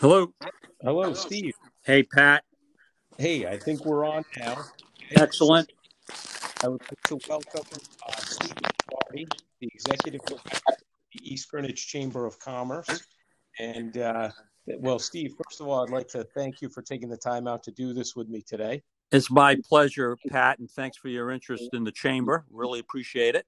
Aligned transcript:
Hello. 0.00 0.30
Hello, 0.82 1.14
Steve. 1.14 1.54
Hey, 1.86 2.02
Pat. 2.02 2.44
Hey, 3.16 3.46
I 3.46 3.56
think 3.56 3.86
we're 3.86 4.04
on 4.04 4.26
now. 4.38 4.62
Excellent. 5.12 5.72
I 6.62 6.68
would 6.68 6.82
like 6.82 7.02
to 7.04 7.18
welcome 7.26 7.62
uh, 8.06 8.12
Steve 8.18 8.52
Lombardi, 8.92 9.26
the 9.60 9.70
executive 9.72 10.20
director 10.26 10.60
of 10.68 10.74
the 11.14 11.32
East 11.32 11.50
Greenwich 11.50 11.86
Chamber 11.88 12.26
of 12.26 12.38
Commerce. 12.38 13.06
And 13.58 13.96
uh, 13.96 14.32
well, 14.66 14.98
Steve, 14.98 15.32
first 15.42 15.62
of 15.62 15.68
all, 15.68 15.82
I'd 15.82 15.90
like 15.90 16.08
to 16.08 16.24
thank 16.24 16.60
you 16.60 16.68
for 16.68 16.82
taking 16.82 17.08
the 17.08 17.16
time 17.16 17.48
out 17.48 17.62
to 17.62 17.70
do 17.70 17.94
this 17.94 18.14
with 18.14 18.28
me 18.28 18.42
today. 18.42 18.82
It's 19.12 19.30
my 19.30 19.56
pleasure, 19.66 20.18
Pat, 20.28 20.58
and 20.58 20.70
thanks 20.70 20.98
for 20.98 21.08
your 21.08 21.30
interest 21.30 21.70
in 21.72 21.84
the 21.84 21.92
chamber. 21.92 22.44
Really 22.50 22.80
appreciate 22.80 23.34
it. 23.34 23.46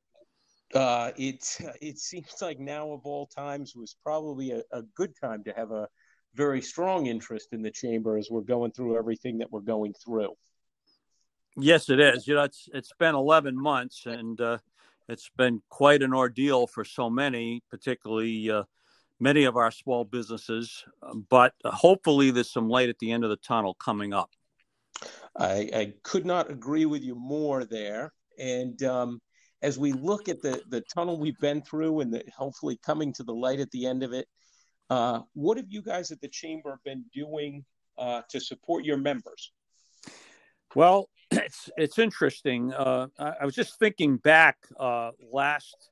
Uh, 0.72 1.10
it 1.18 1.58
it 1.82 1.98
seems 1.98 2.40
like 2.40 2.58
now 2.58 2.90
of 2.90 3.00
all 3.04 3.26
times 3.26 3.76
was 3.76 3.96
probably 4.02 4.52
a, 4.52 4.62
a 4.72 4.80
good 4.94 5.12
time 5.20 5.44
to 5.44 5.52
have 5.52 5.72
a 5.72 5.88
very 6.34 6.62
strong 6.62 7.06
interest 7.06 7.48
in 7.52 7.62
the 7.62 7.70
chamber 7.70 8.16
as 8.16 8.28
we're 8.30 8.40
going 8.40 8.70
through 8.72 8.96
everything 8.96 9.38
that 9.38 9.50
we're 9.50 9.60
going 9.60 9.94
through. 9.94 10.34
Yes, 11.56 11.88
it 11.88 11.98
is. 11.98 12.26
You 12.28 12.34
know, 12.36 12.44
it's 12.44 12.68
it's 12.72 12.92
been 12.98 13.14
11 13.14 13.60
months, 13.60 14.06
and 14.06 14.40
uh, 14.40 14.58
it's 15.08 15.30
been 15.36 15.60
quite 15.68 16.02
an 16.02 16.14
ordeal 16.14 16.66
for 16.66 16.84
so 16.84 17.10
many, 17.10 17.62
particularly 17.70 18.50
uh, 18.50 18.62
many 19.18 19.44
of 19.44 19.56
our 19.56 19.70
small 19.70 20.04
businesses. 20.04 20.84
But 21.28 21.54
hopefully, 21.64 22.30
there's 22.30 22.52
some 22.52 22.68
light 22.68 22.88
at 22.88 22.98
the 23.00 23.10
end 23.10 23.24
of 23.24 23.30
the 23.30 23.36
tunnel 23.36 23.74
coming 23.74 24.12
up. 24.12 24.30
I, 25.36 25.70
I 25.74 25.92
could 26.02 26.26
not 26.26 26.50
agree 26.50 26.86
with 26.86 27.02
you 27.02 27.14
more 27.14 27.64
there. 27.64 28.12
And 28.38 28.80
um, 28.84 29.20
as 29.62 29.78
we 29.78 29.92
look 29.92 30.28
at 30.28 30.42
the 30.42 30.62
the 30.68 30.82
tunnel 30.94 31.18
we've 31.18 31.38
been 31.40 31.62
through, 31.62 32.00
and 32.00 32.12
the, 32.12 32.22
hopefully 32.36 32.78
coming 32.84 33.12
to 33.14 33.24
the 33.24 33.34
light 33.34 33.60
at 33.60 33.70
the 33.70 33.86
end 33.86 34.02
of 34.02 34.12
it, 34.12 34.28
uh, 34.90 35.20
what 35.34 35.56
have 35.56 35.66
you 35.68 35.82
guys 35.82 36.10
at 36.10 36.20
the 36.20 36.28
chamber 36.28 36.80
been 36.84 37.04
doing 37.14 37.64
uh, 37.98 38.22
to 38.30 38.40
support 38.40 38.84
your 38.84 38.96
members? 38.96 39.52
Well, 40.74 41.08
it's 41.30 41.70
it's 41.76 41.98
interesting. 41.98 42.72
Uh, 42.72 43.08
I, 43.18 43.32
I, 43.40 43.44
was 43.44 43.54
just 43.54 43.78
thinking 43.78 44.16
back 44.16 44.56
uh, 44.78 45.10
last 45.32 45.90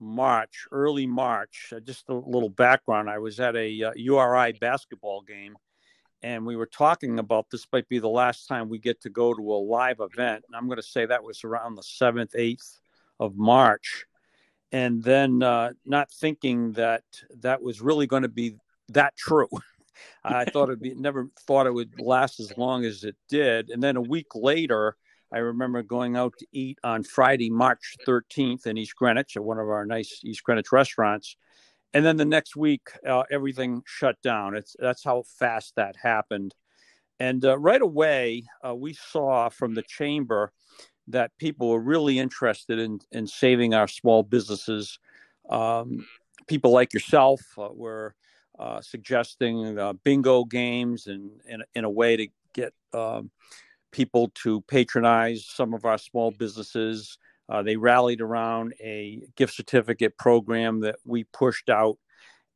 March, 0.00 0.66
early 0.72 1.06
March. 1.06 1.72
Uh, 1.74 1.80
just 1.80 2.08
a 2.08 2.14
little 2.14 2.48
background. 2.48 3.10
I 3.10 3.18
was 3.18 3.40
at 3.40 3.56
a 3.56 3.92
URI 3.96 4.52
basketball 4.60 5.22
game, 5.22 5.56
and 6.22 6.46
we 6.46 6.56
were 6.56 6.66
talking 6.66 7.18
about 7.18 7.46
this 7.50 7.66
might 7.72 7.88
be 7.88 7.98
the 7.98 8.08
last 8.08 8.46
time 8.46 8.68
we 8.68 8.78
get 8.78 9.00
to 9.02 9.10
go 9.10 9.34
to 9.34 9.52
a 9.52 9.60
live 9.60 10.00
event. 10.00 10.44
And 10.46 10.56
I'm 10.56 10.66
going 10.66 10.76
to 10.76 10.82
say 10.82 11.04
that 11.06 11.24
was 11.24 11.44
around 11.44 11.74
the 11.74 11.82
seventh, 11.82 12.32
eighth 12.34 12.78
of 13.18 13.36
March 13.36 14.06
and 14.72 15.02
then 15.02 15.42
uh, 15.42 15.72
not 15.84 16.10
thinking 16.10 16.72
that 16.72 17.02
that 17.40 17.62
was 17.62 17.80
really 17.80 18.06
going 18.06 18.22
to 18.22 18.28
be 18.28 18.56
that 18.88 19.16
true. 19.16 19.48
I 20.24 20.44
thought 20.44 20.68
it'd 20.68 20.80
be 20.80 20.94
never 20.96 21.28
thought 21.46 21.66
it 21.66 21.74
would 21.74 22.00
last 22.00 22.40
as 22.40 22.56
long 22.56 22.84
as 22.84 23.04
it 23.04 23.16
did. 23.28 23.70
And 23.70 23.82
then 23.82 23.96
a 23.96 24.02
week 24.02 24.34
later, 24.34 24.96
I 25.32 25.38
remember 25.38 25.82
going 25.82 26.16
out 26.16 26.34
to 26.38 26.46
eat 26.52 26.78
on 26.82 27.04
Friday, 27.04 27.50
March 27.50 27.96
13th 28.06 28.66
in 28.66 28.76
East 28.76 28.96
Greenwich 28.96 29.36
at 29.36 29.44
one 29.44 29.58
of 29.58 29.68
our 29.68 29.86
nice 29.86 30.20
East 30.24 30.42
Greenwich 30.42 30.72
restaurants. 30.72 31.36
And 31.92 32.04
then 32.04 32.16
the 32.16 32.24
next 32.24 32.56
week, 32.56 32.88
uh, 33.06 33.24
everything 33.30 33.82
shut 33.84 34.20
down. 34.22 34.56
It's 34.56 34.76
that's 34.78 35.04
how 35.04 35.24
fast 35.38 35.74
that 35.76 35.96
happened. 36.00 36.54
And 37.18 37.44
uh, 37.44 37.58
right 37.58 37.82
away, 37.82 38.44
uh, 38.66 38.74
we 38.74 38.94
saw 38.94 39.48
from 39.50 39.74
the 39.74 39.82
chamber 39.82 40.52
that 41.10 41.36
people 41.38 41.68
were 41.68 41.80
really 41.80 42.18
interested 42.18 42.78
in 42.78 43.00
in 43.12 43.26
saving 43.26 43.74
our 43.74 43.88
small 43.88 44.22
businesses. 44.22 44.98
Um, 45.48 46.06
people 46.46 46.70
like 46.70 46.92
yourself 46.92 47.40
uh, 47.58 47.68
were 47.72 48.14
uh, 48.58 48.80
suggesting 48.80 49.78
uh, 49.78 49.94
bingo 50.04 50.44
games 50.44 51.06
and 51.06 51.30
in, 51.74 51.84
a 51.84 51.90
way 51.90 52.16
to 52.16 52.28
get 52.52 52.74
um, 52.92 53.30
people 53.90 54.30
to 54.34 54.60
patronize 54.62 55.46
some 55.46 55.72
of 55.72 55.84
our 55.84 55.98
small 55.98 56.30
businesses. 56.30 57.18
Uh, 57.48 57.62
they 57.62 57.76
rallied 57.76 58.20
around 58.20 58.74
a 58.80 59.22
gift 59.34 59.54
certificate 59.54 60.16
program 60.18 60.80
that 60.80 60.96
we 61.04 61.24
pushed 61.24 61.68
out, 61.68 61.98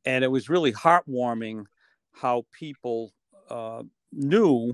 and 0.05 0.23
it 0.23 0.31
was 0.31 0.49
really 0.49 0.71
heartwarming 0.71 1.65
how 2.13 2.45
people 2.51 3.11
uh, 3.49 3.83
knew 4.13 4.73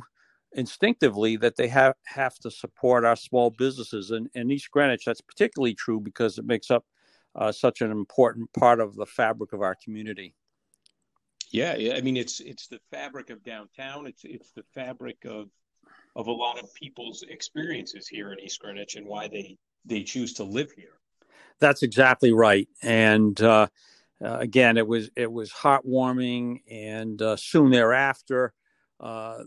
instinctively 0.54 1.38
that 1.38 1.56
they 1.56 1.68
have 1.68 1.96
have 2.06 2.36
to 2.40 2.52
support 2.52 3.06
our 3.06 3.16
small 3.16 3.50
businesses 3.50 4.12
and 4.12 4.30
in 4.34 4.52
East 4.52 4.70
Greenwich 4.72 5.06
that's 5.06 5.22
particularly 5.22 5.74
true 5.74 6.00
because 6.00 6.38
it 6.38 6.46
makes 6.46 6.70
up 6.70 6.86
uh, 7.36 7.52
such 7.52 7.82
an 7.82 7.92
important 7.92 8.52
part 8.54 8.80
of 8.80 8.96
the 8.96 9.06
fabric 9.06 9.54
of 9.54 9.62
our 9.62 9.76
community. 9.82 10.36
Yeah, 11.52 11.76
yeah, 11.76 11.96
I 11.96 12.02
mean 12.02 12.18
it's 12.18 12.40
it's 12.40 12.68
the 12.68 12.80
fabric 12.92 13.30
of 13.30 13.44
downtown. 13.44 14.08
It's 14.08 14.24
it's 14.24 14.52
the 14.52 14.64
fabric 14.74 15.26
of 15.26 15.50
of 16.16 16.28
a 16.28 16.32
lot 16.32 16.60
of 16.60 16.74
people's 16.74 17.24
experiences 17.24 18.08
here 18.08 18.34
in 18.34 18.40
East 18.40 18.60
Greenwich 18.60 18.96
and 18.96 19.06
why 19.06 19.28
they 19.28 19.58
they 19.86 20.04
choose 20.04 20.34
to 20.34 20.44
live 20.44 20.72
here. 20.72 21.00
That's 21.60 21.84
exactly 21.84 22.34
right. 22.34 22.68
And 22.82 23.40
uh, 23.42 23.68
uh, 24.24 24.38
again, 24.38 24.78
it 24.78 24.88
was 24.88 25.10
it 25.16 25.32
was 25.32 25.52
heartwarming, 25.52 26.62
and 26.70 27.22
uh, 27.22 27.36
soon 27.36 27.72
thereafter, 27.72 28.54
uh, 29.00 29.44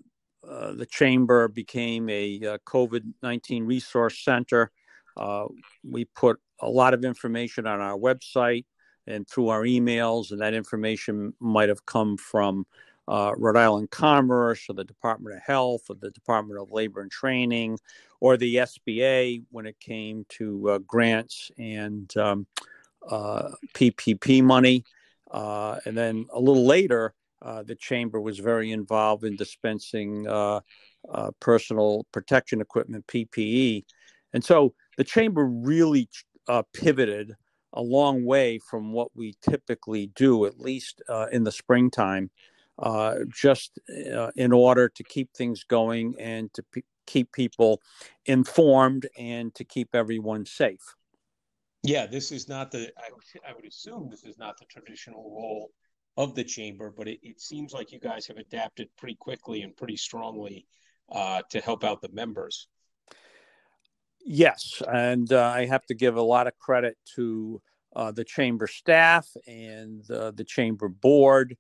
uh, 0.49 0.73
the 0.73 0.87
chamber 0.87 1.49
became 1.49 2.09
a 2.09 2.41
uh, 2.45 2.59
COVID 2.67 3.03
19 3.23 3.65
resource 3.65 4.19
center. 4.25 4.71
Uh, 5.17 5.47
we 5.89 6.05
put 6.05 6.39
a 6.61 6.69
lot 6.69 6.95
of 6.95 7.05
information 7.05 7.67
on 7.67 7.81
our 7.81 7.97
website 7.97 8.65
and 9.07 9.29
through 9.29 9.49
our 9.49 9.63
emails, 9.63 10.31
and 10.31 10.41
that 10.41 10.55
information 10.55 11.35
might 11.41 11.69
have 11.69 11.85
come 11.87 12.17
from 12.17 12.67
uh, 13.07 13.33
Rhode 13.37 13.57
Island 13.57 13.91
Commerce 13.91 14.65
or 14.69 14.75
the 14.75 14.85
Department 14.85 15.37
of 15.37 15.43
Health 15.43 15.83
or 15.89 15.97
the 15.97 16.11
Department 16.11 16.61
of 16.61 16.71
Labor 16.71 17.03
and 17.03 17.11
Training 17.11 17.79
or 18.21 18.37
the 18.37 18.57
SBA 18.57 19.43
when 19.51 19.67
it 19.67 19.79
came 19.79 20.25
to 20.31 20.71
uh, 20.71 20.79
grants 20.79 21.51
and 21.59 22.15
um, 22.17 22.47
PPP 23.11 24.43
money. 24.43 24.85
and 25.33 25.97
then 25.97 26.27
a 26.33 26.41
little 26.41 26.65
later, 26.65 27.15
uh, 27.45 27.63
the 27.63 27.75
chamber 27.75 28.21
was 28.21 28.39
very 28.39 28.73
involved 28.73 29.25
in 29.25 29.37
dispensing 29.37 30.27
uh, 30.27 30.61
uh, 31.13 31.31
personal 31.41 32.07
protection 32.11 32.61
equipment, 32.61 33.07
PPE. 33.07 33.85
And 34.33 34.43
so 34.43 34.75
the 34.97 35.05
chamber 35.05 35.45
really 35.45 36.09
uh, 36.49 36.63
pivoted 36.73 37.35
a 37.75 37.83
long 37.83 38.25
way 38.25 38.59
from 38.59 38.93
what 38.93 39.09
we 39.15 39.35
typically 39.43 40.07
do, 40.15 40.47
at 40.47 40.59
least 40.59 41.03
uh, 41.09 41.27
in 41.31 41.45
the 41.45 41.53
springtime, 41.53 42.31
just 43.29 43.79
in 44.37 44.53
order 44.53 44.89
to 44.89 45.05
keep 45.05 45.33
things 45.35 45.65
going 45.65 46.15
and 46.19 46.53
to 46.55 46.65
keep 47.07 47.31
people 47.33 47.83
informed 48.27 49.07
and 49.19 49.55
to 49.55 49.65
keep 49.65 49.95
everyone 49.95 50.47
safe. 50.47 50.95
Yeah, 51.83 52.07
this 52.07 52.33
is 52.33 52.49
not 52.49 52.71
the, 52.71 52.91
I, 52.97 53.11
I 53.49 53.55
would 53.55 53.67
assume 53.67 54.09
this 54.11 54.25
is 54.25 54.39
not 54.39 54.57
the 54.59 54.65
traditional 54.65 55.31
role 55.31 55.71
of 56.17 56.35
the 56.35 56.45
chamber, 56.45 56.93
but 56.97 57.09
it, 57.09 57.19
it 57.23 57.41
seems 57.41 57.73
like 57.73 57.93
you 57.93 57.99
guys 57.99 58.27
have 58.27 58.37
adapted 58.37 58.89
pretty 58.97 59.17
quickly 59.17 59.63
and 59.63 59.77
pretty 59.77 59.97
strongly 59.97 60.67
uh, 61.13 61.43
to 61.51 61.61
help 61.61 61.85
out 61.85 62.01
the 62.01 62.13
members. 62.13 62.69
Yes, 64.25 64.83
and 64.89 65.31
uh, 65.33 65.53
I 65.55 65.67
have 65.67 65.85
to 65.87 65.95
give 65.95 66.17
a 66.17 66.23
lot 66.23 66.47
of 66.47 66.59
credit 66.59 66.97
to 67.17 67.61
uh, 67.95 68.11
the 68.11 68.25
chamber 68.25 68.67
staff 68.67 69.29
and 69.47 70.09
uh, 70.11 70.31
the 70.31 70.45
chamber 70.45 70.89
board, 70.89 71.57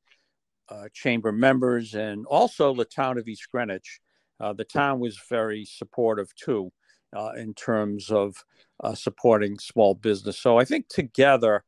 uh, 0.68 0.88
chamber 0.92 1.30
members, 1.30 1.94
and 1.94 2.24
also 2.26 2.74
the 2.74 2.86
town 2.86 3.18
of 3.18 3.28
East 3.28 3.48
Greenwich. 3.52 4.00
Uh, 4.40 4.52
the 4.52 4.64
town 4.64 4.98
was 4.98 5.20
very 5.28 5.64
supportive 5.64 6.34
too 6.34 6.72
in 7.36 7.54
terms 7.54 8.10
of 8.10 8.34
supporting 8.94 9.56
small 9.56 9.94
business. 9.94 10.36
So 10.40 10.58
I 10.58 10.64
think 10.64 10.88
together 10.88 11.62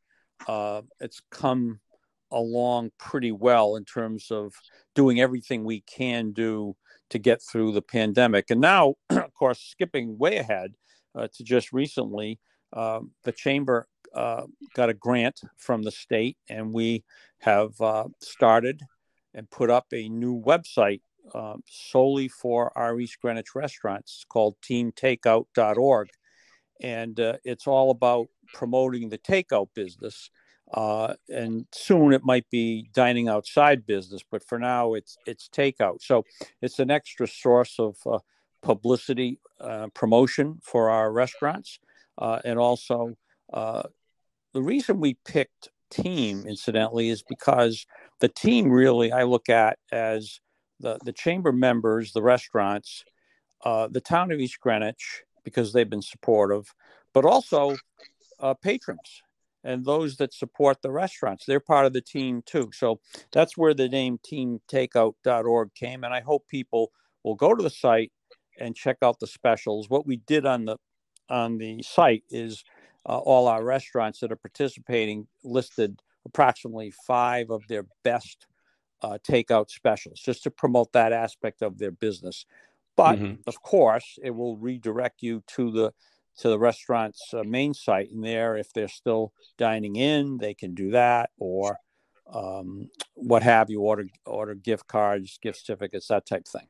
it's 0.98 1.22
come 1.30 1.78
along 2.30 2.90
pretty 2.98 3.32
well 3.32 3.76
in 3.76 3.84
terms 3.84 4.30
of 4.30 4.52
doing 4.94 5.20
everything 5.20 5.64
we 5.64 5.80
can 5.82 6.32
do 6.32 6.76
to 7.10 7.18
get 7.18 7.40
through 7.42 7.72
the 7.72 7.82
pandemic. 7.82 8.50
And 8.50 8.60
now, 8.60 8.94
of 9.10 9.32
course, 9.34 9.60
skipping 9.60 10.18
way 10.18 10.36
ahead 10.36 10.74
uh, 11.14 11.28
to 11.34 11.44
just 11.44 11.72
recently, 11.72 12.38
uh, 12.72 13.00
the 13.24 13.32
chamber 13.32 13.86
uh, 14.14 14.44
got 14.74 14.90
a 14.90 14.94
grant 14.94 15.40
from 15.56 15.82
the 15.82 15.90
state, 15.90 16.36
and 16.48 16.72
we 16.72 17.04
have 17.40 17.80
uh, 17.80 18.04
started 18.20 18.82
and 19.34 19.50
put 19.50 19.70
up 19.70 19.86
a 19.92 20.08
new 20.08 20.42
website 20.42 21.02
um, 21.34 21.62
solely 21.68 22.28
for 22.28 22.76
our 22.76 22.98
East 22.98 23.18
Greenwich 23.20 23.54
restaurants. 23.54 24.16
It's 24.18 24.24
called 24.24 24.56
teamtakeout.org. 24.62 26.08
And 26.82 27.18
uh, 27.18 27.36
it's 27.44 27.66
all 27.66 27.90
about 27.90 28.26
promoting 28.52 29.08
the 29.08 29.18
takeout 29.18 29.68
business 29.74 30.30
uh, 30.72 31.14
and 31.28 31.66
soon 31.72 32.12
it 32.12 32.24
might 32.24 32.48
be 32.50 32.88
dining 32.92 33.28
outside 33.28 33.86
business, 33.86 34.22
but 34.30 34.42
for 34.42 34.58
now 34.58 34.94
it's 34.94 35.16
it's 35.26 35.48
takeout. 35.48 36.02
So 36.02 36.24
it's 36.60 36.78
an 36.78 36.90
extra 36.90 37.28
source 37.28 37.78
of 37.78 37.96
uh, 38.04 38.18
publicity 38.62 39.38
uh, 39.60 39.88
promotion 39.94 40.58
for 40.62 40.90
our 40.90 41.12
restaurants, 41.12 41.78
uh, 42.18 42.40
and 42.44 42.58
also 42.58 43.16
uh, 43.52 43.84
the 44.54 44.62
reason 44.62 45.00
we 45.00 45.14
picked 45.24 45.68
Team, 45.88 46.44
incidentally, 46.48 47.10
is 47.10 47.22
because 47.22 47.86
the 48.18 48.28
team 48.28 48.68
really 48.68 49.12
I 49.12 49.22
look 49.22 49.48
at 49.48 49.78
as 49.92 50.40
the 50.80 50.98
the 51.04 51.12
chamber 51.12 51.52
members, 51.52 52.12
the 52.12 52.22
restaurants, 52.22 53.04
uh, 53.64 53.86
the 53.86 54.00
town 54.00 54.32
of 54.32 54.40
East 54.40 54.58
Greenwich 54.58 55.22
because 55.44 55.72
they've 55.72 55.88
been 55.88 56.02
supportive, 56.02 56.74
but 57.14 57.24
also 57.24 57.76
patrons 58.62 59.22
and 59.66 59.84
those 59.84 60.16
that 60.16 60.32
support 60.32 60.80
the 60.80 60.92
restaurants. 60.92 61.44
They're 61.44 61.60
part 61.60 61.86
of 61.86 61.92
the 61.92 62.00
team 62.00 62.42
too. 62.46 62.70
So 62.72 63.00
that's 63.32 63.56
where 63.56 63.74
the 63.74 63.88
name 63.88 64.18
teamtakeout.org 64.18 65.74
came. 65.74 66.04
And 66.04 66.14
I 66.14 66.20
hope 66.20 66.46
people 66.48 66.92
will 67.24 67.34
go 67.34 67.54
to 67.54 67.62
the 67.62 67.68
site 67.68 68.12
and 68.58 68.76
check 68.76 68.98
out 69.02 69.18
the 69.18 69.26
specials. 69.26 69.90
What 69.90 70.06
we 70.06 70.18
did 70.18 70.46
on 70.46 70.64
the 70.64 70.76
on 71.28 71.58
the 71.58 71.82
site 71.82 72.22
is 72.30 72.62
uh, 73.04 73.18
all 73.18 73.48
our 73.48 73.64
restaurants 73.64 74.20
that 74.20 74.30
are 74.30 74.36
participating 74.36 75.26
listed 75.42 76.00
approximately 76.24 76.92
five 76.92 77.50
of 77.50 77.66
their 77.68 77.84
best 78.04 78.46
uh, 79.02 79.18
takeout 79.28 79.68
specials 79.68 80.20
just 80.20 80.44
to 80.44 80.50
promote 80.50 80.92
that 80.92 81.12
aspect 81.12 81.62
of 81.62 81.78
their 81.78 81.90
business. 81.90 82.46
But 82.96 83.18
mm-hmm. 83.18 83.40
of 83.48 83.60
course, 83.62 84.18
it 84.22 84.30
will 84.30 84.56
redirect 84.56 85.22
you 85.22 85.42
to 85.56 85.72
the 85.72 85.92
to 86.38 86.48
the 86.48 86.58
restaurant's 86.58 87.32
uh, 87.32 87.42
main 87.44 87.74
site, 87.74 88.10
and 88.10 88.24
there, 88.24 88.56
if 88.56 88.72
they're 88.72 88.88
still 88.88 89.32
dining 89.56 89.96
in, 89.96 90.38
they 90.38 90.54
can 90.54 90.74
do 90.74 90.90
that, 90.90 91.30
or 91.38 91.78
um, 92.32 92.90
what 93.14 93.42
have 93.42 93.70
you. 93.70 93.80
Order 93.80 94.06
order 94.24 94.54
gift 94.54 94.86
cards, 94.86 95.38
gift 95.42 95.64
certificates, 95.64 96.08
that 96.08 96.26
type 96.26 96.46
thing. 96.46 96.68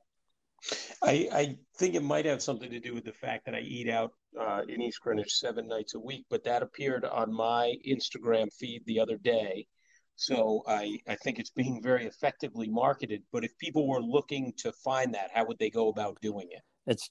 I, 1.03 1.29
I 1.33 1.57
think 1.79 1.95
it 1.95 2.03
might 2.03 2.25
have 2.25 2.43
something 2.43 2.71
to 2.71 2.81
do 2.81 2.95
with 2.95 3.05
the 3.05 3.13
fact 3.13 3.47
that 3.47 3.55
I 3.55 3.61
eat 3.61 3.89
out 3.89 4.13
uh, 4.41 4.63
in 4.69 4.81
East 4.81 5.01
Greenwich 5.01 5.35
seven 5.35 5.69
nights 5.69 5.95
a 5.95 6.01
week, 6.01 6.27
but 6.29 6.45
that 6.45 6.63
appeared 6.63 7.05
on 7.05 7.33
my 7.33 7.75
Instagram 7.87 8.53
feed 8.53 8.83
the 8.87 9.01
other 9.01 9.17
day. 9.17 9.67
So 10.17 10.63
I, 10.67 10.99
I 11.07 11.15
think 11.17 11.39
it's 11.39 11.51
being 11.51 11.83
very 11.83 12.07
effectively 12.07 12.69
marketed. 12.69 13.23
But 13.33 13.45
if 13.45 13.57
people 13.59 13.87
were 13.87 14.01
looking 14.01 14.53
to 14.59 14.73
find 14.73 15.15
that, 15.15 15.31
how 15.33 15.45
would 15.47 15.59
they 15.59 15.71
go 15.71 15.89
about 15.89 16.19
doing 16.23 16.49
it? 16.51 16.63
It's 16.87 17.11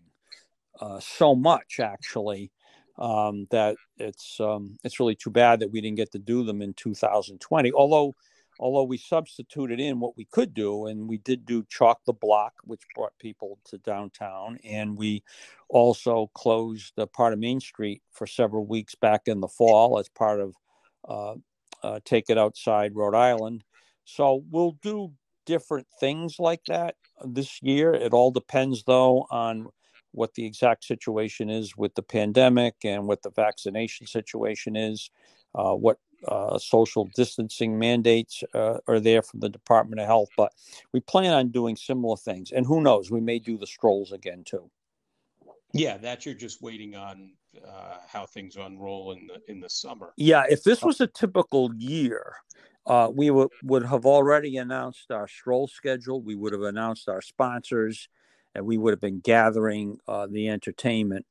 so 0.99 1.35
much 1.35 1.79
actually 1.79 2.51
um, 2.97 3.47
that 3.49 3.75
it's 3.97 4.39
um, 4.39 4.77
it's 4.83 4.99
really 4.99 5.15
too 5.15 5.31
bad 5.31 5.59
that 5.59 5.71
we 5.71 5.81
didn't 5.81 5.97
get 5.97 6.11
to 6.11 6.19
do 6.19 6.43
them 6.43 6.61
in 6.61 6.73
2020. 6.73 7.71
Although 7.73 8.15
although 8.61 8.83
we 8.83 8.97
substituted 8.97 9.79
in 9.79 9.99
what 9.99 10.15
we 10.15 10.25
could 10.25 10.53
do, 10.53 10.85
and 10.85 11.09
we 11.09 11.17
did 11.17 11.45
do 11.45 11.65
chalk 11.67 11.99
the 12.05 12.13
block, 12.13 12.53
which 12.63 12.83
brought 12.95 13.17
people 13.19 13.57
to 13.65 13.79
downtown, 13.79 14.59
and 14.63 14.95
we 14.95 15.23
also 15.67 16.29
closed 16.35 16.93
a 16.97 17.07
part 17.07 17.33
of 17.33 17.39
Main 17.39 17.59
Street 17.59 18.03
for 18.11 18.27
several 18.27 18.65
weeks 18.65 18.93
back 18.93 19.23
in 19.25 19.41
the 19.41 19.47
fall 19.47 19.97
as 19.97 20.07
part 20.09 20.39
of 20.39 20.55
uh, 21.09 21.35
uh, 21.83 21.99
Take 22.05 22.29
It 22.29 22.37
Outside 22.37 22.95
Rhode 22.95 23.15
Island. 23.15 23.63
So 24.05 24.43
we'll 24.51 24.77
do 24.83 25.11
different 25.45 25.87
things 25.99 26.35
like 26.37 26.61
that 26.67 26.95
this 27.25 27.59
year. 27.63 27.93
It 27.93 28.13
all 28.13 28.31
depends, 28.31 28.83
though, 28.83 29.25
on 29.31 29.67
what 30.11 30.35
the 30.35 30.45
exact 30.45 30.83
situation 30.83 31.49
is 31.49 31.75
with 31.75 31.95
the 31.95 32.03
pandemic 32.03 32.75
and 32.83 33.07
what 33.07 33.23
the 33.23 33.31
vaccination 33.31 34.05
situation 34.05 34.75
is, 34.75 35.09
uh, 35.55 35.73
what 35.73 35.97
uh, 36.27 36.57
social 36.57 37.09
distancing 37.15 37.77
mandates 37.77 38.43
uh, 38.53 38.77
are 38.87 38.99
there 38.99 39.21
from 39.21 39.39
the 39.39 39.49
Department 39.49 39.99
of 39.99 40.07
Health. 40.07 40.29
But 40.37 40.53
we 40.93 40.99
plan 40.99 41.33
on 41.33 41.49
doing 41.49 41.75
similar 41.75 42.17
things. 42.17 42.51
And 42.51 42.65
who 42.65 42.81
knows, 42.81 43.11
we 43.11 43.21
may 43.21 43.39
do 43.39 43.57
the 43.57 43.67
strolls 43.67 44.11
again 44.11 44.43
too. 44.43 44.69
Yeah, 45.73 45.97
that 45.97 46.25
you're 46.25 46.35
just 46.35 46.61
waiting 46.61 46.95
on 46.95 47.31
uh, 47.65 47.97
how 48.07 48.25
things 48.25 48.57
unroll 48.57 49.13
in 49.13 49.27
the 49.27 49.51
in 49.51 49.59
the 49.59 49.69
summer. 49.69 50.13
Yeah, 50.17 50.43
if 50.49 50.63
this 50.63 50.83
was 50.83 50.99
a 50.99 51.07
typical 51.07 51.73
year, 51.75 52.35
uh, 52.85 53.09
we 53.13 53.29
would, 53.29 53.49
would 53.63 53.85
have 53.85 54.05
already 54.05 54.57
announced 54.57 55.11
our 55.11 55.27
stroll 55.27 55.67
schedule. 55.67 56.21
We 56.21 56.35
would 56.35 56.53
have 56.53 56.63
announced 56.63 57.07
our 57.07 57.21
sponsors 57.21 58.09
and 58.55 58.65
we 58.65 58.77
would 58.77 58.91
have 58.91 59.01
been 59.01 59.19
gathering 59.19 59.97
uh, 60.07 60.27
the 60.27 60.49
entertainment. 60.49 61.25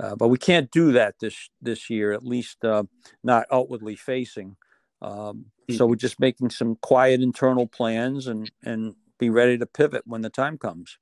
Uh, 0.00 0.14
but 0.14 0.28
we 0.28 0.38
can't 0.38 0.70
do 0.70 0.92
that 0.92 1.16
this 1.20 1.50
this 1.60 1.90
year, 1.90 2.12
at 2.12 2.24
least 2.24 2.64
uh, 2.64 2.84
not 3.24 3.46
outwardly 3.50 3.96
facing. 3.96 4.56
Um, 5.02 5.46
so 5.76 5.86
we're 5.86 5.96
just 5.96 6.18
making 6.18 6.50
some 6.50 6.76
quiet 6.76 7.20
internal 7.20 7.66
plans 7.66 8.26
and 8.26 8.50
and 8.64 8.94
be 9.18 9.30
ready 9.30 9.58
to 9.58 9.66
pivot 9.66 10.02
when 10.06 10.22
the 10.22 10.30
time 10.30 10.56
comes. 10.56 10.98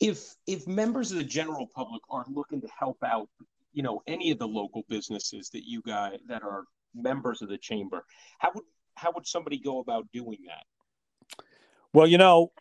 If 0.00 0.34
if 0.46 0.66
members 0.66 1.12
of 1.12 1.18
the 1.18 1.24
general 1.24 1.68
public 1.74 2.02
are 2.10 2.24
looking 2.28 2.60
to 2.62 2.68
help 2.78 2.98
out, 3.04 3.28
you 3.72 3.82
know, 3.82 4.02
any 4.06 4.30
of 4.30 4.38
the 4.38 4.48
local 4.48 4.84
businesses 4.88 5.50
that 5.50 5.64
you 5.64 5.82
guys 5.82 6.18
that 6.28 6.42
are 6.42 6.64
members 6.94 7.42
of 7.42 7.48
the 7.48 7.58
chamber, 7.58 8.04
how 8.38 8.50
would 8.54 8.64
how 8.94 9.12
would 9.14 9.26
somebody 9.26 9.58
go 9.58 9.80
about 9.80 10.06
doing 10.12 10.38
that? 10.46 11.44
Well, 11.92 12.06
you 12.06 12.18
know, 12.18 12.52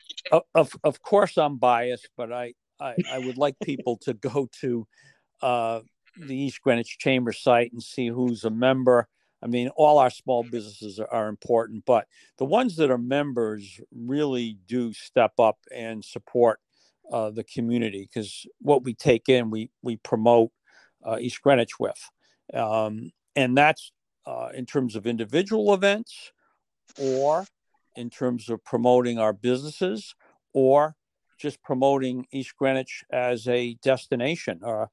of 0.53 0.75
of 0.83 1.01
course 1.01 1.37
I'm 1.37 1.57
biased, 1.57 2.09
but 2.15 2.31
I 2.31 2.53
I, 2.79 2.95
I 3.11 3.19
would 3.19 3.37
like 3.37 3.55
people 3.63 3.97
to 4.03 4.13
go 4.13 4.49
to 4.61 4.87
uh, 5.41 5.79
the 6.17 6.35
East 6.35 6.61
Greenwich 6.61 6.97
Chamber 6.97 7.31
site 7.31 7.71
and 7.71 7.81
see 7.81 8.07
who's 8.07 8.43
a 8.43 8.49
member. 8.49 9.07
I 9.43 9.47
mean, 9.47 9.69
all 9.75 9.99
our 9.99 10.09
small 10.09 10.43
businesses 10.43 10.99
are, 10.99 11.11
are 11.11 11.27
important, 11.27 11.83
but 11.85 12.07
the 12.37 12.45
ones 12.45 12.75
that 12.77 12.89
are 12.89 12.97
members 12.97 13.79
really 13.91 14.57
do 14.67 14.93
step 14.93 15.33
up 15.39 15.57
and 15.73 16.03
support 16.03 16.59
uh, 17.11 17.29
the 17.29 17.43
community 17.43 18.09
because 18.11 18.47
what 18.59 18.83
we 18.83 18.93
take 18.93 19.29
in, 19.29 19.51
we 19.51 19.69
we 19.83 19.97
promote 19.97 20.51
uh, 21.05 21.17
East 21.19 21.41
Greenwich 21.41 21.79
with, 21.79 22.09
um, 22.53 23.11
and 23.35 23.55
that's 23.55 23.91
uh, 24.25 24.49
in 24.55 24.65
terms 24.65 24.95
of 24.95 25.05
individual 25.05 25.73
events 25.73 26.31
or 26.97 27.45
in 27.95 28.09
terms 28.09 28.49
of 28.49 28.63
promoting 28.63 29.19
our 29.19 29.33
businesses 29.33 30.15
or 30.53 30.95
just 31.37 31.61
promoting 31.61 32.25
East 32.31 32.55
Greenwich 32.57 33.03
as 33.11 33.47
a 33.47 33.75
destination. 33.83 34.61
Uh, 34.63 34.85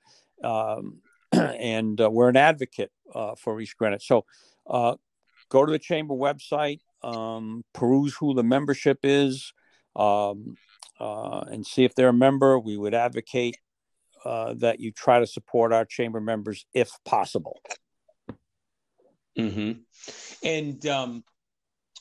um, 0.44 1.00
and 1.32 2.00
uh, 2.00 2.10
we're 2.10 2.28
an 2.28 2.36
advocate 2.36 2.90
uh, 3.14 3.34
for 3.36 3.60
East 3.60 3.76
Greenwich. 3.76 4.06
So 4.06 4.24
uh, 4.68 4.96
go 5.48 5.64
to 5.64 5.72
the 5.72 5.78
chamber 5.78 6.14
website, 6.14 6.80
um, 7.02 7.64
peruse 7.72 8.14
who 8.14 8.34
the 8.34 8.42
membership 8.42 9.00
is, 9.02 9.52
um, 9.96 10.56
uh, 11.00 11.40
and 11.50 11.66
see 11.66 11.84
if 11.84 11.94
they're 11.94 12.08
a 12.08 12.12
member. 12.12 12.58
We 12.58 12.76
would 12.76 12.94
advocate 12.94 13.58
uh, 14.24 14.54
that 14.58 14.80
you 14.80 14.92
try 14.92 15.20
to 15.20 15.26
support 15.26 15.72
our 15.72 15.84
chamber 15.84 16.20
members 16.20 16.64
if 16.74 16.90
possible. 17.04 17.60
Mm-hmm. 19.38 19.72
And 20.44 20.86
um, 20.86 21.24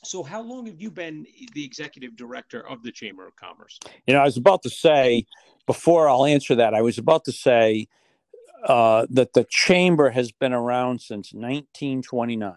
so, 0.04 0.24
how 0.24 0.42
long 0.42 0.66
have 0.66 0.82
you 0.82 0.90
been 0.90 1.28
the 1.54 1.64
executive 1.64 2.16
director 2.16 2.68
of 2.68 2.82
the 2.84 2.92
Chamber 2.92 3.28
of 3.28 3.36
Commerce? 3.36 3.80
You 4.08 4.14
know, 4.14 4.22
I 4.22 4.26
was 4.26 4.38
about 4.38 4.64
to 4.64 4.70
say, 4.70 5.26
before 5.68 6.10
I'll 6.10 6.26
answer 6.26 6.56
that, 6.56 6.74
I 6.74 6.82
was 6.82 6.98
about 6.98 7.26
to 7.26 7.32
say 7.32 7.88
uh, 8.64 9.06
that 9.12 9.34
the 9.34 9.46
chamber 9.50 10.10
has 10.10 10.32
been 10.32 10.54
around 10.54 11.02
since 11.02 11.34
1929. 11.34 12.54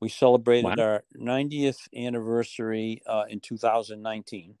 We 0.00 0.08
celebrated 0.08 0.64
wow. 0.64 0.74
our 0.78 1.04
90th 1.16 1.88
anniversary 1.94 3.02
uh, 3.06 3.24
in 3.28 3.40
2019. 3.40 4.54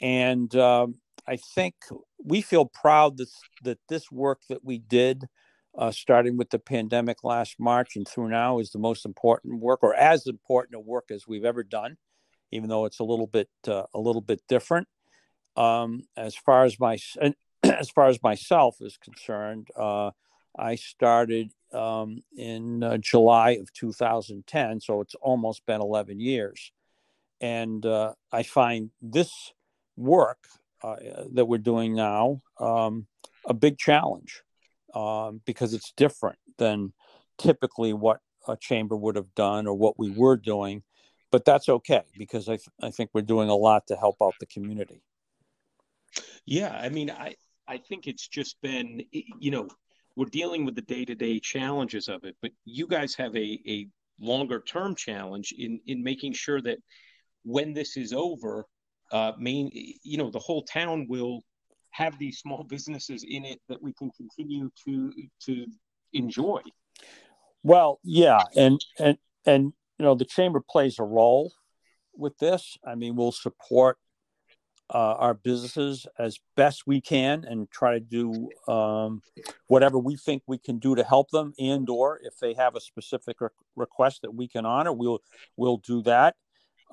And 0.00 0.54
um, 0.56 0.96
I 1.26 1.36
think 1.36 1.74
we 2.22 2.42
feel 2.42 2.66
proud 2.66 3.16
that, 3.18 3.28
that 3.64 3.78
this 3.88 4.10
work 4.10 4.40
that 4.48 4.64
we 4.64 4.78
did, 4.78 5.28
uh, 5.76 5.90
starting 5.90 6.36
with 6.36 6.50
the 6.50 6.58
pandemic 6.58 7.22
last 7.22 7.56
March 7.58 7.96
and 7.96 8.06
through 8.06 8.28
now, 8.28 8.58
is 8.58 8.70
the 8.70 8.78
most 8.78 9.06
important 9.06 9.60
work, 9.60 9.80
or 9.82 9.94
as 9.94 10.26
important 10.26 10.76
a 10.76 10.80
work 10.80 11.10
as 11.10 11.26
we've 11.26 11.44
ever 11.44 11.62
done, 11.62 11.96
even 12.50 12.68
though 12.68 12.84
it's 12.84 12.98
a 12.98 13.04
little 13.04 13.26
bit 13.26 13.48
uh, 13.68 13.84
a 13.94 14.00
little 14.00 14.20
bit 14.20 14.42
different. 14.48 14.88
Um, 15.56 16.02
as 16.16 16.34
far 16.34 16.64
as 16.64 16.78
my 16.80 16.98
as 17.62 17.90
far 17.90 18.08
as 18.08 18.22
myself 18.22 18.76
is 18.80 18.96
concerned, 18.96 19.68
uh, 19.76 20.10
I 20.58 20.74
started 20.74 21.52
um, 21.72 22.22
in 22.36 22.82
uh, 22.82 22.96
July 22.98 23.52
of 23.52 23.72
2010, 23.72 24.80
so 24.80 25.00
it's 25.00 25.14
almost 25.16 25.64
been 25.66 25.80
11 25.80 26.18
years, 26.18 26.72
and 27.40 27.84
uh, 27.86 28.14
I 28.32 28.42
find 28.42 28.90
this 29.00 29.52
work 29.96 30.38
uh, 30.82 30.96
that 31.34 31.46
we're 31.46 31.58
doing 31.58 31.94
now 31.94 32.40
um, 32.58 33.06
a 33.46 33.54
big 33.54 33.78
challenge 33.78 34.42
um, 34.94 35.40
because 35.44 35.74
it's 35.74 35.92
different 35.96 36.38
than 36.58 36.92
typically 37.38 37.92
what 37.92 38.20
a 38.48 38.56
chamber 38.56 38.96
would 38.96 39.16
have 39.16 39.34
done 39.34 39.66
or 39.66 39.74
what 39.74 39.98
we 39.98 40.10
were 40.10 40.36
doing. 40.36 40.82
But 41.30 41.44
that's 41.44 41.68
okay 41.68 42.02
because 42.18 42.48
I, 42.48 42.56
th- 42.56 42.68
I 42.82 42.90
think 42.90 43.10
we're 43.14 43.22
doing 43.22 43.48
a 43.48 43.54
lot 43.54 43.86
to 43.88 43.96
help 43.96 44.16
out 44.20 44.34
the 44.40 44.46
community. 44.46 45.02
Yeah, 46.44 46.72
I 46.72 46.88
mean, 46.88 47.10
I 47.10 47.36
I 47.68 47.78
think 47.78 48.08
it's 48.08 48.26
just 48.26 48.60
been 48.62 49.02
you 49.12 49.50
know 49.52 49.68
we're 50.16 50.26
dealing 50.26 50.64
with 50.64 50.74
the 50.74 50.82
day 50.82 51.04
to 51.04 51.14
day 51.14 51.38
challenges 51.38 52.08
of 52.08 52.24
it, 52.24 52.36
but 52.42 52.50
you 52.64 52.88
guys 52.88 53.14
have 53.14 53.34
a 53.36 53.60
a 53.66 53.86
longer 54.18 54.60
term 54.60 54.96
challenge 54.96 55.54
in 55.56 55.80
in 55.86 56.02
making 56.02 56.32
sure 56.32 56.60
that 56.62 56.78
when 57.44 57.72
this 57.72 57.96
is 57.96 58.12
over, 58.12 58.66
uh, 59.12 59.32
main, 59.38 59.70
you 59.72 60.18
know, 60.18 60.30
the 60.30 60.38
whole 60.38 60.62
town 60.62 61.06
will 61.08 61.42
have 61.90 62.18
these 62.18 62.38
small 62.38 62.64
businesses 62.64 63.24
in 63.28 63.44
it 63.44 63.60
that 63.68 63.82
we 63.82 63.92
can 63.92 64.10
continue 64.10 64.70
to 64.84 65.12
to 65.46 65.66
enjoy. 66.12 66.60
Well, 67.62 68.00
yeah, 68.02 68.42
and 68.56 68.84
and 68.98 69.18
and 69.46 69.72
you 69.98 70.04
know, 70.04 70.14
the 70.14 70.24
chamber 70.24 70.60
plays 70.60 70.98
a 70.98 71.04
role 71.04 71.52
with 72.14 72.38
this. 72.38 72.76
I 72.86 72.94
mean, 72.94 73.16
we'll 73.16 73.32
support 73.32 73.98
uh, 74.92 75.14
our 75.18 75.34
businesses 75.34 76.06
as 76.18 76.38
best 76.56 76.86
we 76.86 77.00
can 77.00 77.44
and 77.44 77.70
try 77.70 77.92
to 77.92 78.00
do 78.00 78.48
um, 78.66 79.22
whatever 79.68 79.98
we 79.98 80.16
think 80.16 80.42
we 80.46 80.58
can 80.58 80.78
do 80.78 80.94
to 80.94 81.04
help 81.04 81.30
them 81.30 81.52
and 81.58 81.88
or 81.88 82.18
if 82.24 82.38
they 82.38 82.54
have 82.54 82.74
a 82.74 82.80
specific 82.80 83.40
re- 83.40 83.48
request 83.76 84.22
that 84.22 84.34
we 84.34 84.48
can 84.48 84.66
honor 84.66 84.92
we'll 84.92 85.20
we'll 85.56 85.76
do 85.76 86.02
that 86.02 86.34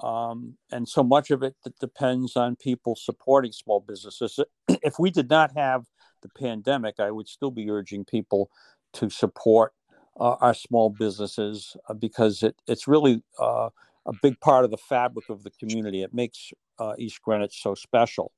um, 0.01 0.57
and 0.71 0.87
so 0.87 1.03
much 1.03 1.31
of 1.31 1.43
it 1.43 1.55
that 1.63 1.77
depends 1.79 2.35
on 2.35 2.55
people 2.55 2.95
supporting 2.95 3.51
small 3.51 3.79
businesses. 3.79 4.39
If 4.83 4.99
we 4.99 5.11
did 5.11 5.29
not 5.29 5.51
have 5.55 5.85
the 6.21 6.29
pandemic, 6.29 6.95
I 6.99 7.11
would 7.11 7.27
still 7.27 7.51
be 7.51 7.69
urging 7.69 8.05
people 8.05 8.49
to 8.93 9.09
support 9.09 9.73
uh, 10.19 10.35
our 10.41 10.53
small 10.53 10.89
businesses 10.89 11.75
uh, 11.87 11.93
because 11.93 12.43
it, 12.43 12.55
it's 12.67 12.87
really 12.87 13.23
uh, 13.39 13.69
a 14.05 14.13
big 14.21 14.39
part 14.39 14.65
of 14.65 14.71
the 14.71 14.77
fabric 14.77 15.29
of 15.29 15.43
the 15.43 15.51
community. 15.51 16.03
It 16.03 16.13
makes 16.13 16.51
uh, 16.79 16.93
East 16.97 17.21
Greenwich 17.21 17.61
so 17.61 17.75
special. 17.75 18.31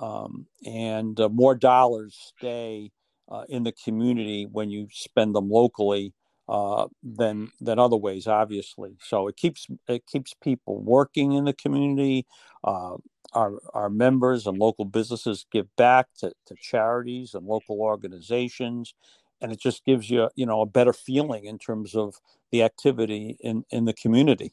Um, 0.00 0.46
and 0.64 1.18
uh, 1.18 1.28
more 1.28 1.54
dollars 1.54 2.32
stay 2.36 2.90
uh, 3.30 3.44
in 3.48 3.62
the 3.62 3.72
community 3.72 4.46
when 4.50 4.70
you 4.70 4.88
spend 4.92 5.34
them 5.34 5.50
locally 5.50 6.12
uh, 6.48 6.86
than 7.02 7.50
than 7.60 7.78
other 7.78 7.96
ways, 7.96 8.26
obviously. 8.26 8.96
So 9.00 9.28
it 9.28 9.36
keeps 9.36 9.66
it 9.88 10.06
keeps 10.06 10.34
people 10.34 10.80
working 10.80 11.32
in 11.32 11.44
the 11.44 11.52
community. 11.52 12.26
Uh, 12.62 12.96
our 13.32 13.54
our 13.74 13.90
members 13.90 14.46
and 14.46 14.58
local 14.58 14.84
businesses 14.84 15.46
give 15.50 15.74
back 15.76 16.06
to, 16.18 16.32
to 16.46 16.54
charities 16.60 17.34
and 17.34 17.46
local 17.46 17.80
organizations, 17.80 18.94
and 19.40 19.52
it 19.52 19.60
just 19.60 19.84
gives 19.84 20.08
you 20.08 20.28
you 20.36 20.46
know 20.46 20.60
a 20.60 20.66
better 20.66 20.92
feeling 20.92 21.44
in 21.44 21.58
terms 21.58 21.94
of 21.94 22.20
the 22.52 22.62
activity 22.62 23.36
in 23.40 23.64
in 23.70 23.84
the 23.84 23.94
community. 23.94 24.52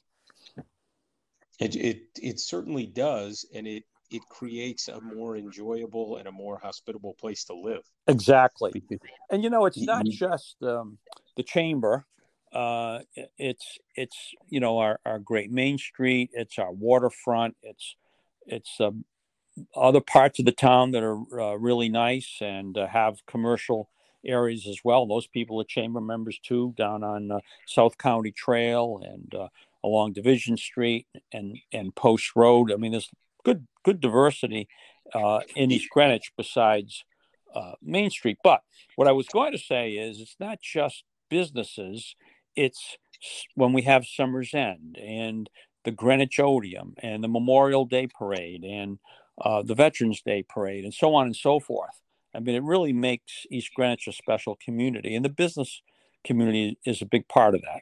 It 1.59 1.75
it 1.75 2.03
it 2.21 2.39
certainly 2.39 2.87
does, 2.87 3.45
and 3.53 3.67
it 3.67 3.83
it 4.13 4.21
creates 4.29 4.87
a 4.87 5.01
more 5.01 5.35
enjoyable 5.35 6.17
and 6.17 6.27
a 6.27 6.31
more 6.31 6.59
hospitable 6.61 7.15
place 7.15 7.43
to 7.45 7.55
live. 7.55 7.81
Exactly. 8.07 8.71
And 9.31 9.43
you 9.43 9.49
know, 9.49 9.65
it's 9.65 9.81
not 9.81 10.05
just 10.05 10.57
um, 10.61 10.99
the 11.35 11.43
chamber. 11.43 12.05
Uh, 12.53 12.99
it's 13.39 13.79
it's 13.95 14.35
you 14.47 14.59
know 14.59 14.77
our, 14.77 14.99
our 15.05 15.17
great 15.17 15.51
Main 15.51 15.79
Street. 15.79 16.29
It's 16.33 16.59
our 16.59 16.71
waterfront. 16.71 17.55
It's 17.63 17.95
it's 18.45 18.79
um, 18.79 19.05
other 19.75 20.01
parts 20.01 20.37
of 20.37 20.45
the 20.45 20.51
town 20.51 20.91
that 20.91 21.01
are 21.01 21.39
uh, 21.39 21.55
really 21.55 21.89
nice 21.89 22.37
and 22.41 22.77
uh, 22.77 22.85
have 22.85 23.25
commercial 23.25 23.89
areas 24.23 24.67
as 24.67 24.77
well. 24.83 25.07
Those 25.07 25.25
people 25.25 25.59
are 25.59 25.65
chamber 25.65 26.01
members 26.01 26.37
too, 26.43 26.75
down 26.77 27.03
on 27.03 27.31
uh, 27.31 27.39
South 27.65 27.97
County 27.97 28.31
Trail 28.31 29.01
and 29.03 29.33
uh, 29.33 29.47
along 29.83 30.13
Division 30.13 30.57
Street 30.57 31.07
and 31.31 31.57
and 31.71 31.95
Post 31.95 32.35
Road. 32.35 32.71
I 32.71 32.75
mean, 32.75 32.91
there's 32.91 33.09
good 33.43 33.67
good 33.83 33.99
diversity 33.99 34.67
uh, 35.13 35.41
in 35.55 35.71
East 35.71 35.89
Greenwich 35.89 36.31
besides 36.37 37.03
uh, 37.55 37.73
Main 37.81 38.09
Street. 38.09 38.37
But 38.43 38.61
what 38.95 39.07
I 39.07 39.11
was 39.11 39.27
going 39.27 39.51
to 39.51 39.57
say 39.57 39.91
is, 39.91 40.19
it's 40.19 40.37
not 40.39 40.59
just 40.61 41.03
businesses; 41.29 42.15
it's 42.55 42.97
when 43.55 43.73
we 43.73 43.83
have 43.83 44.05
Summer's 44.05 44.53
End 44.53 44.97
and 44.97 45.49
the 45.83 45.91
Greenwich 45.91 46.39
Odeum 46.39 46.93
and 46.99 47.23
the 47.23 47.27
Memorial 47.27 47.85
Day 47.85 48.07
Parade 48.07 48.63
and 48.63 48.99
uh, 49.41 49.61
the 49.61 49.75
Veterans 49.75 50.21
Day 50.21 50.43
Parade 50.47 50.83
and 50.83 50.93
so 50.93 51.13
on 51.13 51.25
and 51.25 51.35
so 51.35 51.59
forth. 51.59 52.01
I 52.35 52.39
mean, 52.39 52.55
it 52.55 52.63
really 52.63 52.93
makes 52.93 53.45
East 53.51 53.71
Greenwich 53.75 54.07
a 54.07 54.11
special 54.11 54.57
community, 54.63 55.15
and 55.15 55.23
the 55.23 55.29
business 55.29 55.81
community 56.23 56.77
is 56.85 57.01
a 57.01 57.05
big 57.05 57.27
part 57.27 57.53
of 57.53 57.61
that. 57.61 57.81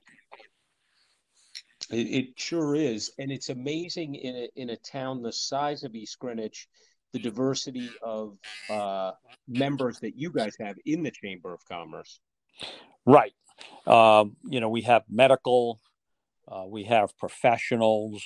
It, 1.92 2.08
it 2.08 2.28
sure 2.36 2.76
is, 2.76 3.12
and 3.20 3.32
it's 3.32 3.50
amazing 3.50 4.16
in 4.16 4.36
a, 4.36 4.50
in 4.56 4.70
a 4.72 4.78
town 4.78 5.22
the 5.22 5.32
size 5.32 5.84
of 5.84 5.96
East 5.96 6.20
Greenwich, 6.20 6.68
the 7.14 7.20
diversity 7.20 7.90
of 8.02 8.38
uh, 8.70 9.12
members 9.48 10.00
that 10.00 10.18
you 10.18 10.32
guys 10.32 10.56
have 10.60 10.78
in 10.86 11.04
the 11.04 11.12
Chamber 11.12 11.54
of 11.54 11.60
Commerce. 11.68 12.20
Right. 13.06 13.34
Um, 13.86 14.38
you 14.44 14.60
know, 14.60 14.70
we 14.70 14.82
have 14.82 15.04
medical, 15.10 15.80
uh, 16.48 16.64
we 16.68 16.86
have 16.86 17.18
professionals, 17.18 18.24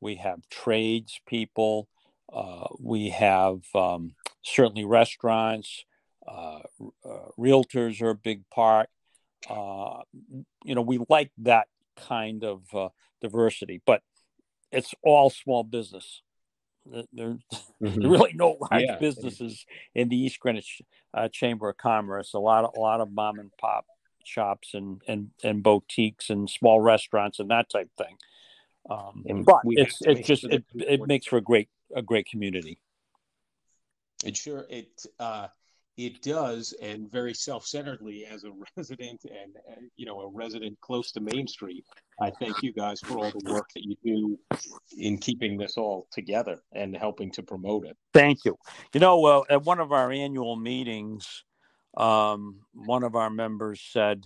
we 0.00 0.16
have 0.16 0.48
trades 0.50 1.20
people, 1.26 1.88
uh, 2.32 2.66
we 2.80 3.10
have 3.10 3.60
um, 3.74 4.14
certainly 4.42 4.84
restaurants, 4.84 5.84
uh, 6.26 6.60
uh, 7.04 7.28
realtors 7.38 8.02
are 8.02 8.10
a 8.10 8.14
big 8.14 8.42
part. 8.50 8.88
Uh, 9.48 10.00
you 10.64 10.74
know, 10.74 10.82
we 10.82 10.98
like 11.08 11.30
that 11.38 11.68
kind 11.96 12.44
of 12.44 12.62
uh, 12.74 12.88
diversity, 13.20 13.80
but 13.86 14.02
it's 14.72 14.94
all 15.02 15.30
small 15.30 15.64
business. 15.64 16.22
There's 16.84 17.38
mm-hmm. 17.82 18.08
really 18.08 18.32
no 18.34 18.56
large 18.60 18.84
yeah. 18.84 18.98
businesses 18.98 19.66
in 19.94 20.08
the 20.08 20.16
East 20.16 20.38
Greenwich 20.40 20.82
uh, 21.14 21.28
Chamber 21.28 21.70
of 21.70 21.76
Commerce. 21.76 22.34
A 22.34 22.38
lot 22.38 22.64
of 22.64 22.72
a 22.76 22.80
lot 22.80 23.00
of 23.00 23.10
mom 23.10 23.38
and 23.38 23.50
pop 23.58 23.86
shops 24.24 24.74
and 24.74 25.02
and 25.08 25.30
and 25.42 25.62
boutiques 25.62 26.30
and 26.30 26.48
small 26.48 26.80
restaurants 26.80 27.38
and 27.38 27.50
that 27.50 27.70
type 27.70 27.88
of 27.98 28.06
thing. 28.06 28.16
Um, 28.88 29.42
but 29.44 29.62
it's 29.64 30.00
it 30.02 30.24
just 30.24 30.44
it, 30.44 30.64
it 30.74 31.06
makes 31.06 31.26
for 31.26 31.38
a 31.38 31.42
great 31.42 31.68
a 31.94 32.02
great 32.02 32.26
community. 32.26 32.78
It 34.24 34.36
sure 34.36 34.64
it 34.68 34.88
uh, 35.18 35.48
it 35.96 36.20
does, 36.20 36.74
and 36.82 37.10
very 37.10 37.32
self-centeredly 37.32 38.26
as 38.26 38.44
a 38.44 38.52
resident 38.76 39.24
and 39.24 39.90
you 39.96 40.06
know 40.06 40.20
a 40.20 40.28
resident 40.28 40.78
close 40.80 41.12
to 41.12 41.20
Main 41.20 41.46
Street. 41.46 41.84
I 42.20 42.30
thank 42.30 42.62
you 42.62 42.72
guys 42.72 43.00
for 43.00 43.18
all 43.18 43.30
the 43.30 43.52
work 43.52 43.68
that 43.74 43.84
you 43.84 43.96
do 44.04 44.38
in 44.98 45.18
keeping 45.18 45.56
this 45.56 45.76
all 45.76 46.06
together 46.12 46.60
and 46.72 46.96
helping 46.96 47.30
to 47.32 47.42
promote 47.42 47.86
it. 47.86 47.96
Thank 48.12 48.44
you. 48.44 48.56
You 48.92 49.00
know, 49.00 49.24
uh, 49.24 49.42
at 49.50 49.64
one 49.64 49.80
of 49.80 49.92
our 49.92 50.10
annual 50.10 50.56
meetings, 50.56 51.44
um, 51.96 52.60
one 52.72 53.02
of 53.02 53.14
our 53.14 53.30
members 53.30 53.80
said, 53.92 54.24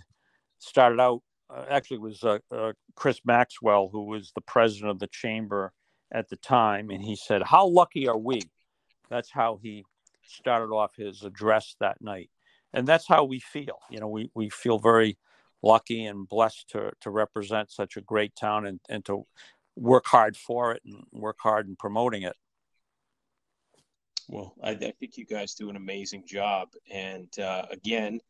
started 0.58 1.00
out. 1.00 1.22
Uh, 1.48 1.64
actually, 1.68 1.98
was 1.98 2.22
uh, 2.22 2.38
uh, 2.52 2.72
Chris 2.94 3.20
Maxwell, 3.24 3.88
who 3.90 4.04
was 4.04 4.30
the 4.34 4.40
president 4.40 4.90
of 4.90 5.00
the 5.00 5.08
chamber 5.08 5.72
at 6.12 6.28
the 6.28 6.36
time, 6.36 6.90
and 6.90 7.02
he 7.02 7.16
said, 7.16 7.42
"How 7.42 7.66
lucky 7.66 8.08
are 8.08 8.18
we?" 8.18 8.40
That's 9.08 9.30
how 9.30 9.58
he 9.60 9.84
started 10.30 10.72
off 10.72 10.96
his 10.96 11.22
address 11.22 11.76
that 11.80 12.00
night. 12.00 12.30
And 12.72 12.86
that's 12.86 13.06
how 13.08 13.24
we 13.24 13.40
feel. 13.40 13.78
You 13.90 14.00
know, 14.00 14.08
we, 14.08 14.30
we 14.34 14.48
feel 14.48 14.78
very 14.78 15.18
lucky 15.62 16.06
and 16.06 16.28
blessed 16.28 16.70
to, 16.70 16.92
to 17.00 17.10
represent 17.10 17.70
such 17.70 17.96
a 17.96 18.00
great 18.00 18.34
town 18.36 18.66
and, 18.66 18.80
and 18.88 19.04
to 19.06 19.26
work 19.76 20.06
hard 20.06 20.36
for 20.36 20.72
it 20.72 20.82
and 20.84 21.04
work 21.12 21.38
hard 21.40 21.68
in 21.68 21.76
promoting 21.76 22.22
it. 22.22 22.36
Well, 24.28 24.54
I, 24.62 24.70
I 24.70 24.92
think 24.98 25.16
you 25.16 25.26
guys 25.26 25.54
do 25.54 25.68
an 25.70 25.76
amazing 25.76 26.24
job. 26.26 26.68
And 26.90 27.28
uh, 27.38 27.66
again, 27.70 28.20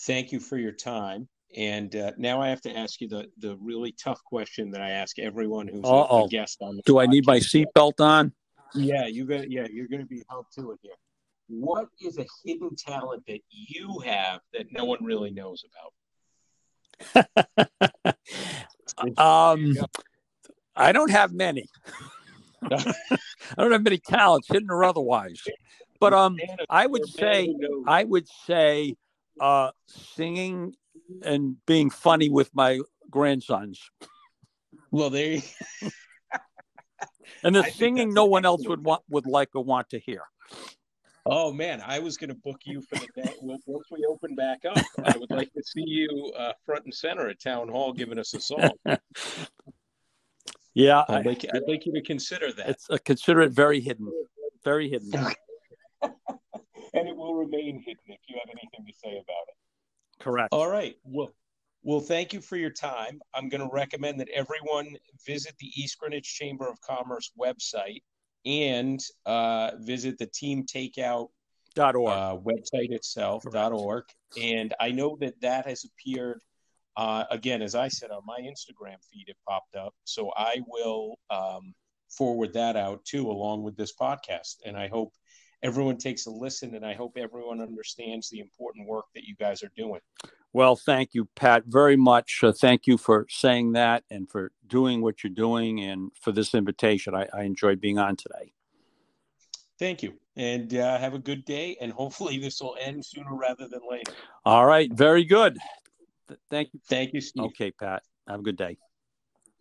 thank 0.00 0.30
you 0.30 0.40
for 0.40 0.58
your 0.58 0.72
time. 0.72 1.28
And 1.56 1.94
uh, 1.96 2.12
now 2.18 2.42
I 2.42 2.48
have 2.48 2.60
to 2.62 2.76
ask 2.76 3.00
you 3.00 3.08
the 3.08 3.28
the 3.38 3.56
really 3.60 3.92
tough 3.92 4.22
question 4.24 4.72
that 4.72 4.82
I 4.82 4.90
ask 4.90 5.18
everyone 5.18 5.68
who's 5.68 5.84
a, 5.84 5.86
Uh-oh. 5.86 6.24
a 6.26 6.28
guest 6.28 6.58
on. 6.60 6.76
The 6.76 6.82
Do 6.84 6.98
I 6.98 7.06
need 7.06 7.24
my 7.24 7.38
podcast. 7.38 7.66
seatbelt 7.76 8.00
on? 8.04 8.32
Yeah, 8.74 9.06
you 9.06 9.24
got. 9.24 9.48
Yeah, 9.50 9.66
you're 9.70 9.86
going 9.86 10.02
to 10.02 10.06
be 10.06 10.22
held 10.28 10.46
to 10.58 10.72
it 10.72 10.80
here. 10.82 10.92
What 11.48 11.88
is 12.00 12.18
a 12.18 12.26
hidden 12.44 12.74
talent 12.76 13.24
that 13.26 13.40
you 13.50 14.00
have 14.04 14.40
that 14.52 14.66
no 14.72 14.84
one 14.84 15.04
really 15.04 15.30
knows 15.30 15.64
about? 17.14 18.16
um, 19.18 19.76
I 20.74 20.92
don't 20.92 21.10
have 21.10 21.32
many. 21.32 21.66
I 22.70 22.94
don't 23.56 23.72
have 23.72 23.84
many 23.84 23.98
talents, 23.98 24.48
hidden 24.48 24.70
or 24.70 24.84
otherwise. 24.84 25.42
But 26.00 26.12
um, 26.12 26.36
I 26.68 26.86
would 26.86 27.02
you're 27.18 27.28
a 27.28 27.36
man 27.36 27.46
say. 27.46 27.54
I 27.86 28.04
would 28.04 28.28
say 28.46 28.94
uh, 29.40 29.70
singing 29.86 30.74
and 31.22 31.56
being 31.66 31.90
funny 31.90 32.28
with 32.28 32.50
my 32.54 32.80
grandsons. 33.10 33.80
well, 34.90 35.10
there. 35.10 35.34
You, 35.34 35.42
And 37.42 37.54
the 37.54 37.64
I 37.64 37.70
singing 37.70 38.14
no 38.14 38.24
one 38.24 38.44
else 38.44 38.66
would 38.66 38.84
want 38.84 39.02
would 39.08 39.26
like 39.26 39.50
or 39.54 39.62
want 39.62 39.90
to 39.90 39.98
hear. 39.98 40.22
Oh 41.26 41.52
man, 41.52 41.82
I 41.84 41.98
was 41.98 42.16
going 42.16 42.28
to 42.28 42.36
book 42.36 42.60
you 42.64 42.80
for 42.82 42.96
the 42.96 43.08
day 43.22 43.34
once 43.40 43.86
we 43.90 44.04
open 44.08 44.34
back 44.34 44.60
up. 44.64 44.84
I 45.04 45.16
would 45.18 45.30
like 45.30 45.52
to 45.52 45.62
see 45.62 45.84
you 45.84 46.32
uh, 46.38 46.52
front 46.64 46.84
and 46.84 46.94
center 46.94 47.28
at 47.28 47.40
town 47.40 47.68
hall 47.68 47.92
giving 47.92 48.18
us 48.18 48.34
a 48.34 48.40
song. 48.40 48.70
Yeah, 50.76 51.04
I, 51.08 51.20
I'd 51.20 51.26
like, 51.26 51.46
I'd 51.54 51.62
like 51.66 51.86
you 51.86 51.92
to 51.94 52.02
consider 52.02 52.52
that. 52.52 52.68
it's 52.68 52.86
a, 52.90 52.98
consider 52.98 53.40
it 53.40 53.52
very 53.52 53.80
hidden, 53.80 54.12
very 54.62 54.90
hidden. 54.90 55.10
and 56.02 57.08
it 57.08 57.16
will 57.16 57.34
remain 57.34 57.82
hidden 57.82 58.02
if 58.08 58.20
you 58.28 58.38
have 58.38 58.50
anything 58.50 58.84
to 58.86 58.92
say 58.92 59.12
about 59.12 59.48
it. 59.48 60.22
Correct. 60.22 60.50
All 60.52 60.68
right. 60.68 60.94
Well, 61.02 61.30
well, 61.82 62.00
thank 62.00 62.34
you 62.34 62.42
for 62.42 62.56
your 62.56 62.68
time. 62.68 63.22
I'm 63.32 63.48
going 63.48 63.62
to 63.62 63.70
recommend 63.72 64.20
that 64.20 64.28
everyone 64.28 64.94
visit 65.26 65.54
the 65.60 65.72
East 65.76 65.98
Greenwich 65.98 66.34
Chamber 66.34 66.68
of 66.68 66.78
Commerce 66.82 67.32
website 67.40 68.02
and 68.46 69.00
uh, 69.26 69.72
visit 69.80 70.16
the 70.18 70.26
Team 70.26 70.64
Takeout 70.64 71.28
Dot 71.74 71.94
org. 71.94 72.12
uh, 72.12 72.36
website 72.36 72.90
itself 72.90 73.42
Correct. 73.42 73.74
.org. 73.74 74.04
And 74.40 74.72
I 74.80 74.92
know 74.92 75.18
that 75.20 75.38
that 75.42 75.66
has 75.66 75.84
appeared 75.84 76.40
uh, 76.96 77.24
again, 77.30 77.60
as 77.60 77.74
I 77.74 77.88
said 77.88 78.10
on 78.10 78.22
my 78.26 78.38
Instagram 78.40 78.96
feed, 79.12 79.28
it 79.28 79.36
popped 79.46 79.76
up. 79.76 79.94
So 80.04 80.32
I 80.34 80.62
will 80.66 81.18
um, 81.28 81.74
forward 82.08 82.54
that 82.54 82.76
out 82.76 83.04
too, 83.04 83.30
along 83.30 83.64
with 83.64 83.76
this 83.76 83.92
podcast. 83.92 84.56
And 84.64 84.76
I 84.76 84.88
hope 84.88 85.12
everyone 85.62 85.96
takes 85.96 86.26
a 86.26 86.30
listen, 86.30 86.74
and 86.74 86.84
I 86.84 86.94
hope 86.94 87.16
everyone 87.16 87.60
understands 87.60 88.28
the 88.28 88.40
important 88.40 88.88
work 88.88 89.06
that 89.14 89.24
you 89.24 89.34
guys 89.36 89.62
are 89.62 89.70
doing. 89.76 90.00
Well, 90.52 90.76
thank 90.76 91.12
you, 91.12 91.28
Pat, 91.36 91.64
very 91.66 91.96
much. 91.96 92.40
Uh, 92.42 92.52
thank 92.52 92.86
you 92.86 92.96
for 92.96 93.26
saying 93.28 93.72
that 93.72 94.04
and 94.10 94.30
for 94.30 94.52
doing 94.66 95.02
what 95.02 95.22
you're 95.22 95.32
doing 95.32 95.80
and 95.80 96.10
for 96.20 96.32
this 96.32 96.54
invitation. 96.54 97.14
I, 97.14 97.26
I 97.34 97.42
enjoyed 97.42 97.80
being 97.80 97.98
on 97.98 98.16
today. 98.16 98.52
Thank 99.78 100.02
you, 100.02 100.14
and 100.36 100.74
uh, 100.74 100.98
have 100.98 101.12
a 101.12 101.18
good 101.18 101.44
day. 101.44 101.76
And 101.80 101.92
hopefully, 101.92 102.38
this 102.42 102.60
will 102.60 102.76
end 102.80 103.04
sooner 103.04 103.34
rather 103.34 103.68
than 103.68 103.80
later. 103.90 104.12
All 104.44 104.66
right. 104.66 104.90
Very 104.92 105.24
good. 105.24 105.58
Th- 106.28 106.40
Thank 106.50 106.70
you. 106.72 106.80
Thank 106.88 107.12
you, 107.12 107.20
Steve. 107.20 107.44
Okay, 107.44 107.70
Pat. 107.70 108.02
Have 108.28 108.40
a 108.40 108.42
good 108.42 108.56
day. 108.56 108.78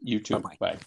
You 0.02 0.20
too. 0.20 0.36
Bye-bye. 0.36 0.58
Bye. 0.60 0.78